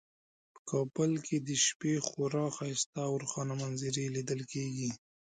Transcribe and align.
په 0.53 0.59
کابل 0.71 1.11
کې 1.25 1.37
د 1.47 1.49
شپې 1.65 1.93
خورا 2.07 2.45
ښایسته 2.57 2.99
او 3.07 3.13
روښانه 3.23 3.53
منظرې 3.61 4.05
لیدل 4.15 4.41
کیږي 4.51 4.91